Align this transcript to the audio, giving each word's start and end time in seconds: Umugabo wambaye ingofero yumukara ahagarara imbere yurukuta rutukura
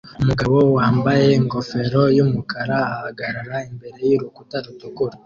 Umugabo 0.21 0.57
wambaye 0.77 1.25
ingofero 1.39 2.03
yumukara 2.17 2.77
ahagarara 2.95 3.57
imbere 3.69 3.99
yurukuta 4.11 4.55
rutukura 4.65 5.15